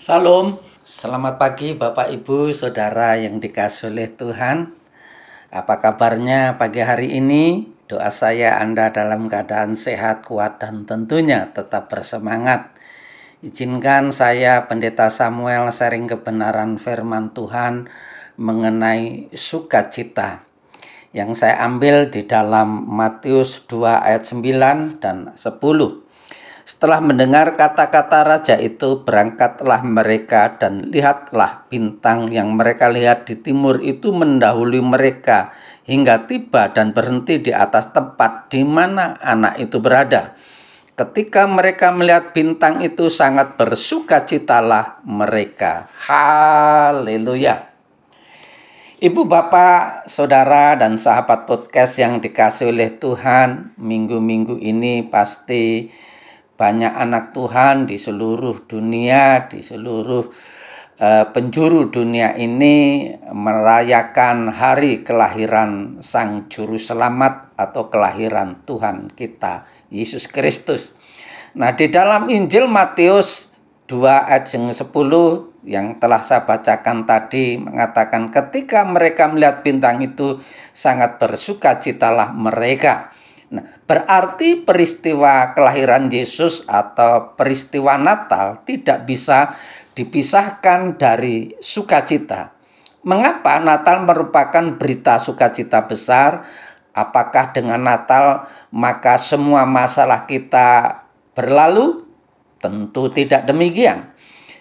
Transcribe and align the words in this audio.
Salam, 0.00 0.56
selamat 0.88 1.36
pagi 1.36 1.76
Bapak 1.76 2.08
Ibu 2.08 2.56
Saudara 2.56 3.20
yang 3.20 3.36
dikasih 3.36 3.92
oleh 3.92 4.08
Tuhan. 4.08 4.72
Apa 5.52 5.76
kabarnya 5.76 6.56
pagi 6.56 6.80
hari 6.80 7.20
ini? 7.20 7.68
Doa 7.84 8.08
saya 8.08 8.56
Anda 8.64 8.88
dalam 8.96 9.28
keadaan 9.28 9.76
sehat, 9.76 10.24
kuat, 10.24 10.56
dan 10.56 10.88
tentunya 10.88 11.52
tetap 11.52 11.92
bersemangat. 11.92 12.72
Izinkan 13.44 14.16
saya 14.16 14.64
Pendeta 14.64 15.12
Samuel 15.12 15.68
sharing 15.68 16.08
kebenaran 16.08 16.80
firman 16.80 17.36
Tuhan 17.36 17.84
mengenai 18.40 19.28
sukacita 19.36 20.48
yang 21.12 21.36
saya 21.36 21.60
ambil 21.60 22.08
di 22.08 22.24
dalam 22.24 22.88
Matius 22.88 23.68
2 23.68 23.84
ayat 23.84 24.24
9 24.24 24.96
dan 24.96 25.36
10. 25.36 25.99
Setelah 26.80 27.04
mendengar 27.04 27.60
kata-kata 27.60 28.24
raja 28.24 28.56
itu, 28.56 29.04
berangkatlah 29.04 29.84
mereka 29.84 30.56
dan 30.56 30.88
lihatlah 30.88 31.68
bintang 31.68 32.32
yang 32.32 32.56
mereka 32.56 32.88
lihat 32.88 33.28
di 33.28 33.36
timur 33.36 33.84
itu 33.84 34.08
mendahului 34.08 34.80
mereka 34.80 35.52
hingga 35.84 36.24
tiba 36.24 36.72
dan 36.72 36.96
berhenti 36.96 37.44
di 37.44 37.52
atas 37.52 37.92
tempat 37.92 38.48
di 38.48 38.64
mana 38.64 39.20
anak 39.20 39.60
itu 39.60 39.76
berada. 39.76 40.32
Ketika 40.96 41.44
mereka 41.44 41.92
melihat 41.92 42.32
bintang 42.32 42.80
itu 42.80 43.12
sangat 43.12 43.60
bersukacitalah 43.60 45.04
mereka. 45.04 45.92
Haleluya. 46.08 47.76
Ibu, 49.04 49.28
bapak, 49.28 50.08
saudara, 50.08 50.80
dan 50.80 50.96
sahabat 50.96 51.44
podcast 51.44 52.00
yang 52.00 52.24
dikasih 52.24 52.72
oleh 52.72 52.96
Tuhan, 52.96 53.76
minggu-minggu 53.76 54.56
ini 54.56 55.04
pasti 55.12 55.92
banyak 56.60 56.92
anak 56.92 57.32
Tuhan 57.32 57.88
di 57.88 57.96
seluruh 57.96 58.68
dunia, 58.68 59.48
di 59.48 59.64
seluruh 59.64 60.28
uh, 61.00 61.24
penjuru 61.32 61.88
dunia 61.88 62.36
ini 62.36 63.08
merayakan 63.32 64.52
hari 64.52 65.00
kelahiran 65.00 66.04
Sang 66.04 66.52
Juru 66.52 66.76
Selamat 66.76 67.56
atau 67.56 67.88
kelahiran 67.88 68.60
Tuhan 68.68 69.08
kita, 69.16 69.64
Yesus 69.88 70.28
Kristus. 70.28 70.92
Nah, 71.56 71.72
di 71.72 71.88
dalam 71.88 72.28
Injil 72.28 72.68
Matius 72.68 73.48
2 73.88 73.96
ayat 74.04 74.52
10 74.52 74.76
yang 75.64 75.96
telah 75.96 76.22
saya 76.24 76.44
bacakan 76.44 77.04
tadi 77.08 77.56
mengatakan 77.56 78.28
ketika 78.28 78.84
mereka 78.84 79.28
melihat 79.32 79.64
bintang 79.64 80.04
itu 80.04 80.44
sangat 80.76 81.16
bersukacitalah 81.16 82.36
mereka. 82.36 83.16
Nah, 83.50 83.82
berarti 83.82 84.62
peristiwa 84.62 85.50
kelahiran 85.58 86.06
Yesus 86.06 86.62
atau 86.70 87.34
peristiwa 87.34 87.98
Natal 87.98 88.62
tidak 88.62 89.10
bisa 89.10 89.58
dipisahkan 89.98 90.94
dari 90.94 91.58
sukacita. 91.58 92.54
Mengapa 93.02 93.58
Natal 93.58 94.06
merupakan 94.06 94.78
berita 94.78 95.18
sukacita 95.18 95.82
besar? 95.82 96.46
Apakah 96.94 97.50
dengan 97.50 97.82
Natal 97.82 98.46
maka 98.70 99.18
semua 99.18 99.66
masalah 99.66 100.30
kita 100.30 101.02
berlalu? 101.34 102.06
Tentu 102.62 103.10
tidak 103.10 103.48
demikian. 103.50 104.14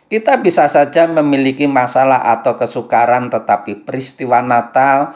Kita 0.09 0.41
bisa 0.41 0.65
saja 0.65 1.05
memiliki 1.05 1.69
masalah 1.69 2.25
atau 2.33 2.57
kesukaran, 2.57 3.29
tetapi 3.29 3.85
peristiwa 3.85 4.41
Natal 4.41 5.13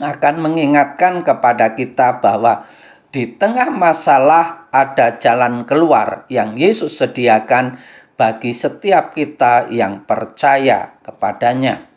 akan 0.00 0.34
mengingatkan 0.40 1.24
kepada 1.24 1.72
kita 1.72 2.20
bahwa 2.20 2.68
di 3.14 3.38
tengah 3.40 3.72
masalah 3.72 4.68
ada 4.68 5.16
jalan 5.16 5.64
keluar 5.64 6.28
yang 6.28 6.58
Yesus 6.58 7.00
sediakan 7.00 7.80
bagi 8.16 8.52
setiap 8.52 9.16
kita 9.16 9.72
yang 9.72 10.04
percaya 10.04 11.00
kepadanya. 11.00 11.88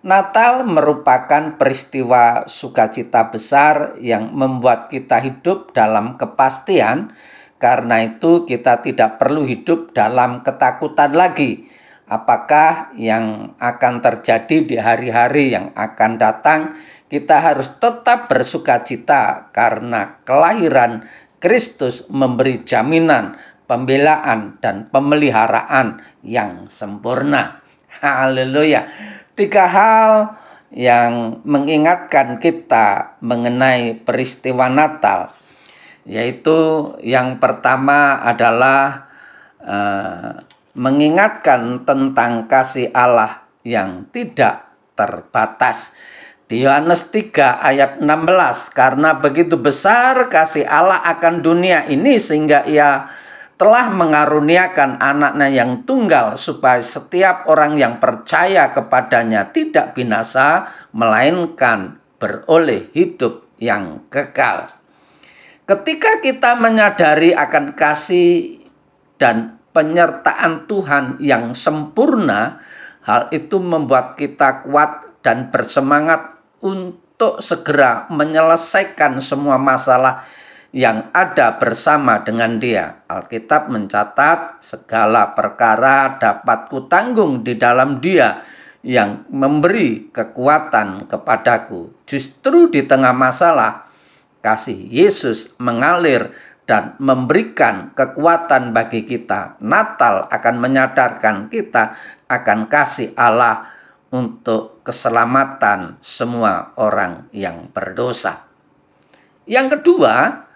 Natal 0.00 0.64
merupakan 0.64 1.60
peristiwa 1.60 2.48
sukacita 2.48 3.28
besar 3.28 4.00
yang 4.00 4.32
membuat 4.32 4.88
kita 4.88 5.20
hidup 5.20 5.76
dalam 5.76 6.16
kepastian. 6.16 7.12
Karena 7.60 8.08
itu, 8.08 8.48
kita 8.48 8.80
tidak 8.80 9.20
perlu 9.20 9.44
hidup 9.44 9.92
dalam 9.92 10.40
ketakutan 10.40 11.12
lagi. 11.12 11.68
Apakah 12.08 12.96
yang 12.96 13.52
akan 13.60 14.00
terjadi 14.00 14.56
di 14.64 14.76
hari-hari 14.80 15.52
yang 15.52 15.76
akan 15.76 16.16
datang? 16.16 16.60
Kita 17.10 17.36
harus 17.42 17.66
tetap 17.82 18.30
bersuka 18.30 18.86
cita 18.86 19.50
karena 19.50 20.22
kelahiran 20.22 21.10
Kristus 21.42 22.06
memberi 22.06 22.62
jaminan, 22.62 23.34
pembelaan, 23.66 24.62
dan 24.62 24.86
pemeliharaan 24.94 25.98
yang 26.22 26.70
sempurna. 26.70 27.66
Haleluya. 27.98 28.86
Tiga 29.34 29.66
hal 29.66 30.12
yang 30.70 31.42
mengingatkan 31.42 32.38
kita 32.38 33.18
mengenai 33.18 34.06
peristiwa 34.06 34.70
Natal, 34.70 35.34
yaitu 36.06 36.94
yang 37.02 37.42
pertama 37.42 38.22
adalah 38.22 39.10
uh, 39.58 40.46
mengingatkan 40.78 41.82
tentang 41.82 42.46
kasih 42.46 42.94
Allah 42.94 43.50
yang 43.66 44.06
tidak 44.14 44.70
terbatas. 44.94 45.90
Di 46.50 46.66
Yohanes 46.66 47.06
3 47.14 47.62
ayat 47.62 48.02
16, 48.02 48.74
karena 48.74 49.22
begitu 49.22 49.54
besar 49.54 50.26
kasih 50.26 50.66
Allah 50.66 50.98
akan 50.98 51.46
dunia 51.46 51.86
ini 51.86 52.18
sehingga 52.18 52.66
ia 52.66 53.06
telah 53.54 53.86
mengaruniakan 53.94 54.98
anaknya 54.98 55.46
yang 55.46 55.86
tunggal 55.86 56.34
supaya 56.34 56.82
setiap 56.82 57.46
orang 57.46 57.78
yang 57.78 58.02
percaya 58.02 58.74
kepadanya 58.74 59.54
tidak 59.54 59.94
binasa 59.94 60.74
melainkan 60.90 62.02
beroleh 62.18 62.90
hidup 62.98 63.46
yang 63.62 64.10
kekal. 64.10 64.74
Ketika 65.70 66.18
kita 66.18 66.58
menyadari 66.58 67.30
akan 67.30 67.78
kasih 67.78 68.58
dan 69.22 69.54
penyertaan 69.70 70.66
Tuhan 70.66 71.22
yang 71.22 71.54
sempurna, 71.54 72.58
hal 73.06 73.30
itu 73.30 73.62
membuat 73.62 74.18
kita 74.18 74.66
kuat 74.66 75.22
dan 75.22 75.54
bersemangat 75.54 76.39
untuk 76.60 77.40
segera 77.40 78.08
menyelesaikan 78.08 79.20
semua 79.20 79.56
masalah 79.56 80.24
yang 80.70 81.10
ada 81.10 81.58
bersama 81.58 82.22
dengan 82.22 82.62
dia. 82.62 83.02
Alkitab 83.10 83.68
mencatat 83.68 84.62
segala 84.62 85.34
perkara 85.34 86.20
dapat 86.22 86.70
kutanggung 86.70 87.42
di 87.42 87.58
dalam 87.58 87.98
dia 87.98 88.46
yang 88.80 89.28
memberi 89.28 90.08
kekuatan 90.08 91.10
kepadaku. 91.10 92.06
Justru 92.06 92.70
di 92.70 92.86
tengah 92.86 93.12
masalah, 93.12 93.90
kasih 94.40 94.88
Yesus 94.88 95.50
mengalir 95.60 96.32
dan 96.64 96.94
memberikan 97.02 97.90
kekuatan 97.98 98.70
bagi 98.70 99.02
kita. 99.02 99.58
Natal 99.58 100.30
akan 100.30 100.56
menyadarkan 100.62 101.50
kita 101.50 101.98
akan 102.30 102.70
kasih 102.70 103.10
Allah 103.18 103.79
untuk 104.10 104.82
keselamatan 104.82 106.02
semua 106.02 106.74
orang 106.74 107.30
yang 107.30 107.70
berdosa. 107.70 108.46
Yang 109.46 109.80
kedua, 109.80 110.46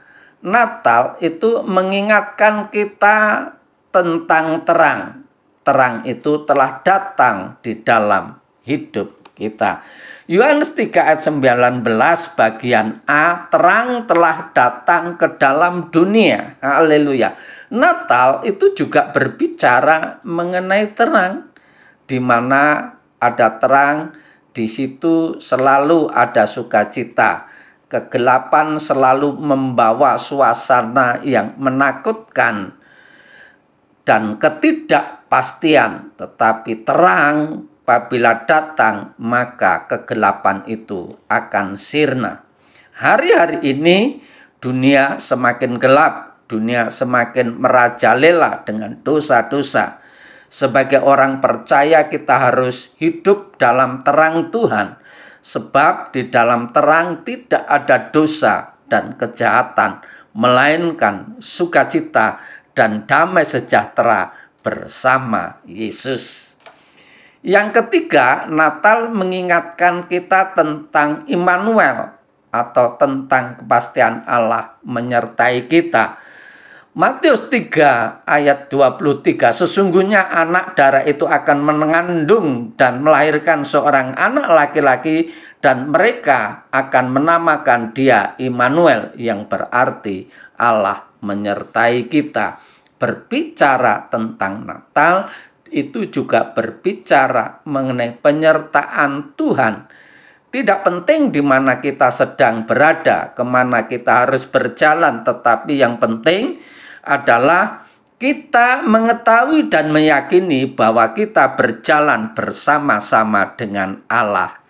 Natal 0.45 1.17
itu 1.25 1.65
mengingatkan 1.65 2.69
kita 2.69 3.51
tentang 3.95 4.67
terang. 4.69 5.25
Terang 5.65 6.05
itu 6.05 6.45
telah 6.45 6.85
datang 6.85 7.57
di 7.65 7.81
dalam 7.81 8.37
hidup 8.69 9.25
kita. 9.33 9.81
Yohanes 10.29 10.73
3 10.77 10.93
ayat 10.93 11.21
19 11.25 11.85
bagian 12.37 13.01
A, 13.05 13.49
terang 13.49 14.05
telah 14.05 14.53
datang 14.53 15.17
ke 15.17 15.37
dalam 15.37 15.89
dunia. 15.89 16.61
Haleluya. 16.61 17.37
Natal 17.73 18.45
itu 18.45 18.77
juga 18.77 19.13
berbicara 19.13 20.21
mengenai 20.25 20.93
terang 20.93 21.49
di 22.05 22.21
mana 22.21 22.95
ada 23.25 23.57
terang, 23.57 24.13
di 24.53 24.69
situ 24.69 25.41
selalu 25.41 26.13
ada 26.13 26.45
sukacita. 26.45 27.49
Kegelapan 27.89 28.77
selalu 28.83 29.39
membawa 29.39 30.19
suasana 30.19 31.23
yang 31.23 31.57
menakutkan 31.57 32.75
dan 34.05 34.37
ketidakpastian, 34.37 36.13
tetapi 36.19 36.85
terang 36.85 37.65
apabila 37.85 38.49
datang, 38.49 39.13
maka 39.21 39.85
kegelapan 39.85 40.65
itu 40.65 41.21
akan 41.29 41.77
sirna. 41.77 42.41
Hari-hari 42.97 43.61
ini 43.61 44.25
dunia 44.59 45.21
semakin 45.21 45.77
gelap, 45.77 46.41
dunia 46.49 46.89
semakin 46.89 47.61
merajalela 47.61 48.65
dengan 48.65 48.97
dosa-dosa 49.05 50.04
sebagai 50.53 51.03
orang 51.03 51.41
percaya 51.45 52.09
kita 52.09 52.51
harus 52.51 52.91
hidup 52.99 53.57
dalam 53.61 54.05
terang 54.05 54.51
Tuhan. 54.51 55.01
Sebab 55.45 56.17
di 56.17 56.33
dalam 56.33 56.73
terang 56.73 57.21
tidak 57.29 57.65
ada 57.69 58.09
dosa 58.09 58.81
dan 58.89 59.17
kejahatan. 59.21 60.01
Melainkan 60.35 61.39
sukacita 61.39 62.43
dan 62.75 63.07
damai 63.07 63.47
sejahtera 63.47 64.35
bersama 64.65 65.63
Yesus. 65.69 66.55
Yang 67.45 67.77
ketiga, 67.77 68.49
Natal 68.49 69.13
mengingatkan 69.13 70.09
kita 70.09 70.57
tentang 70.57 71.29
Immanuel 71.29 72.17
atau 72.49 72.97
tentang 72.97 73.61
kepastian 73.61 74.25
Allah 74.25 74.81
menyertai 74.81 75.69
kita. 75.69 76.17
Matius 76.95 77.51
3 77.51 78.23
ayat 78.23 78.71
23, 78.71 79.27
sesungguhnya 79.51 80.31
anak 80.31 80.79
darah 80.79 81.03
itu 81.03 81.27
akan 81.27 81.59
mengandung 81.67 82.71
dan 82.79 83.03
melahirkan 83.03 83.67
seorang 83.67 84.15
anak 84.15 84.47
laki-laki 84.47 85.35
dan 85.59 85.91
mereka 85.91 86.71
akan 86.71 87.11
menamakan 87.11 87.91
dia 87.99 88.39
Immanuel 88.39 89.11
yang 89.19 89.51
berarti 89.51 90.31
Allah 90.55 91.11
menyertai 91.19 92.07
kita. 92.07 92.63
Berbicara 92.95 94.07
tentang 94.07 94.63
Natal, 94.63 95.35
itu 95.75 96.07
juga 96.15 96.55
berbicara 96.55 97.67
mengenai 97.67 98.23
penyertaan 98.23 99.35
Tuhan. 99.35 99.91
Tidak 100.47 100.87
penting 100.87 101.35
di 101.35 101.43
mana 101.43 101.83
kita 101.83 102.15
sedang 102.15 102.71
berada, 102.71 103.35
ke 103.35 103.43
mana 103.43 103.91
kita 103.91 104.31
harus 104.31 104.47
berjalan, 104.47 105.27
tetapi 105.27 105.75
yang 105.75 105.99
penting 105.99 106.63
adalah 107.05 107.85
kita 108.19 108.83
mengetahui 108.89 109.69
dan 109.69 109.93
meyakini 109.93 110.73
bahwa 110.73 111.13
kita 111.13 111.55
berjalan 111.55 112.33
bersama-sama 112.33 113.53
dengan 113.55 114.01
Allah. 114.09 114.65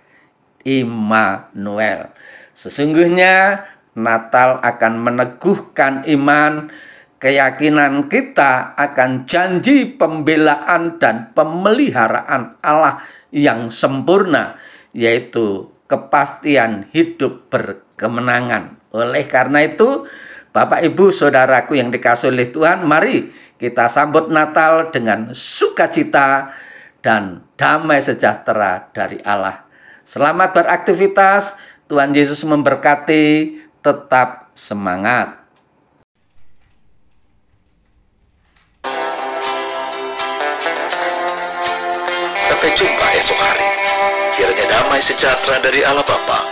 Immanuel. 0.65 2.09
Sesungguhnya 2.57 3.63
Natal 3.95 4.59
akan 4.65 4.95
meneguhkan 5.07 6.09
iman, 6.09 6.73
keyakinan 7.23 8.11
kita 8.11 8.75
akan 8.75 9.29
janji 9.29 9.95
pembelaan 9.95 10.99
dan 10.99 11.31
pemeliharaan 11.37 12.59
Allah 12.59 13.05
yang 13.31 13.71
sempurna, 13.71 14.59
yaitu 14.97 15.71
kepastian 15.87 16.91
hidup 16.91 17.47
berkemenangan. 17.53 18.83
Oleh 18.91 19.29
karena 19.31 19.69
itu, 19.69 20.09
Bapak 20.55 20.87
Ibu 20.87 21.11
Saudaraku 21.11 21.75
yang 21.75 21.91
dikasih 21.91 22.31
oleh 22.31 22.55
Tuhan, 22.55 22.87
mari 22.87 23.27
kita 23.59 23.91
sambut 23.91 24.31
Natal 24.31 24.95
dengan 24.95 25.35
sukacita 25.35 26.55
dan 27.03 27.43
damai 27.59 27.99
sejahtera 28.07 28.87
dari 28.95 29.19
Allah. 29.27 29.67
Selamat 30.07 30.55
beraktivitas, 30.55 31.51
Tuhan 31.91 32.15
Yesus 32.15 32.47
memberkati, 32.47 33.59
tetap 33.83 34.55
semangat. 34.55 35.43
Sampai 42.39 42.71
jumpa 42.79 43.07
esok 43.19 43.39
hari. 43.43 43.69
Kiranya 44.39 44.67
damai 44.71 45.03
sejahtera 45.03 45.59
dari 45.67 45.83
Allah 45.83 46.07
Bapa, 46.07 46.47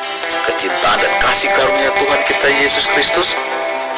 kecintaan 0.51 0.99
dan 0.99 1.13
kasih 1.23 1.55
karunia 1.55 1.91
Tuhan 1.95 2.21
kita 2.27 2.49
Yesus 2.67 2.91
Kristus, 2.91 3.39